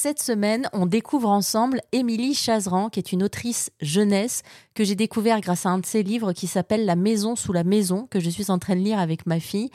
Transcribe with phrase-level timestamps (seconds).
[0.00, 5.40] Cette semaine, on découvre ensemble Émilie Chazeran, qui est une autrice jeunesse que j'ai découvert
[5.40, 8.30] grâce à un de ses livres qui s'appelle La maison sous la maison, que je
[8.30, 9.70] suis en train de lire avec ma fille.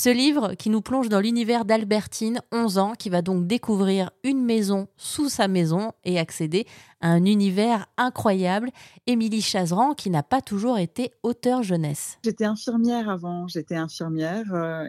[0.00, 4.44] Ce livre qui nous plonge dans l'univers d'Albertine, 11 ans, qui va donc découvrir une
[4.44, 6.68] maison sous sa maison et accéder
[7.00, 8.70] à un univers incroyable.
[9.08, 12.18] Émilie Chazeran, qui n'a pas toujours été auteur jeunesse.
[12.24, 14.84] J'étais infirmière avant, j'étais infirmière, euh,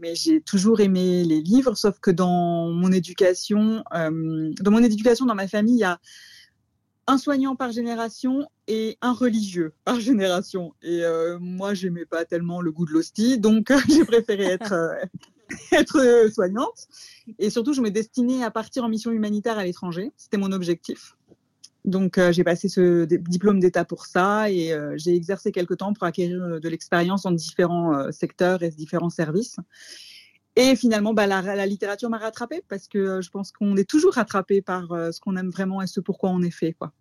[0.00, 5.26] mais j'ai toujours aimé les livres, sauf que dans mon éducation, euh, dans mon éducation,
[5.26, 6.00] dans ma famille, il y a
[7.10, 10.74] un soignant par génération et un religieux par génération.
[10.80, 14.94] Et euh, moi, j'aimais pas tellement le goût de l'hostie, donc j'ai préféré être, euh,
[15.72, 16.86] être soignante.
[17.40, 20.12] Et surtout, je me destinais à partir en mission humanitaire à l'étranger.
[20.16, 21.16] C'était mon objectif.
[21.84, 26.04] Donc, euh, j'ai passé ce diplôme d'État pour ça et j'ai exercé quelques temps pour
[26.04, 29.56] acquérir de l'expérience dans différents secteurs et différents services.
[30.56, 34.60] Et finalement, bah, la, littérature m'a rattrapée parce que je pense qu'on est toujours rattrapé
[34.60, 36.74] par ce qu'on aime vraiment et ce pourquoi on est fait.
[36.74, 36.92] Quoi.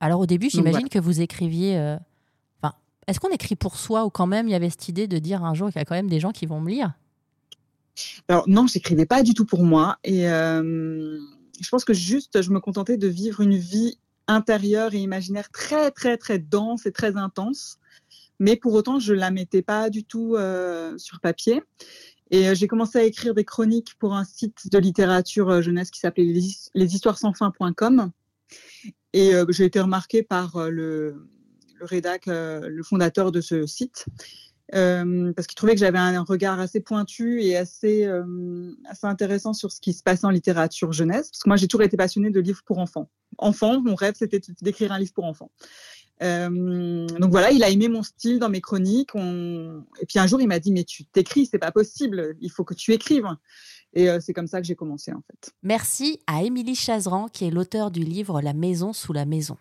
[0.00, 1.78] Alors au début, j'imagine que vous écriviez.
[1.78, 1.96] Euh,
[2.60, 2.74] enfin,
[3.06, 5.44] est-ce qu'on écrit pour soi ou quand même il y avait cette idée de dire
[5.44, 6.92] un jour qu'il y a quand même des gens qui vont me lire?
[8.28, 11.18] Alors non, j'écrivais pas du tout pour moi et euh,
[11.60, 15.90] je pense que juste je me contentais de vivre une vie intérieure et imaginaire très
[15.92, 17.78] très très dense et très intense,
[18.40, 21.62] mais pour autant je la mettais pas du tout euh, sur papier.
[22.30, 26.40] Et j'ai commencé à écrire des chroniques pour un site de littérature jeunesse qui s'appelait
[26.74, 28.10] leshistoiresansfin.com.
[29.14, 31.28] Et euh, j'ai été remarquée par euh, le,
[31.80, 34.06] rédac, euh, le fondateur de ce site,
[34.72, 38.10] parce qu'il trouvait que j'avais un regard assez pointu et assez,
[38.88, 41.30] assez intéressant sur ce qui se passait en littérature jeunesse.
[41.30, 43.08] Parce que moi, j'ai toujours été passionnée de livres pour enfants.
[43.38, 45.52] Enfant, mon rêve, c'était d'écrire un livre pour enfants.
[46.20, 49.14] donc voilà, il a aimé mon style dans mes chroniques.
[49.14, 52.34] Et puis un jour, il m'a dit mais tu t'écris, c'est pas possible.
[52.40, 53.28] Il faut que tu écrives.
[53.94, 55.52] Et euh, c'est comme ça que j'ai commencé en fait.
[55.62, 59.56] Merci à Émilie Chazeran qui est l'auteur du livre La maison sous la maison.